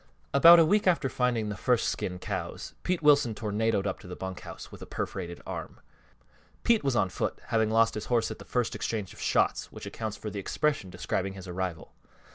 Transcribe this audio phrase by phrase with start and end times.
[0.33, 3.99] About a week after the finding of the first skinned cows, Pete Wilson tornadoed up
[3.99, 5.79] to the bunk house with a perforated arm.
[6.63, 9.85] Pete was on foot, having lost his horse at the first exchange of shots, which
[9.85, 11.93] accounts for the expression describing his arrival.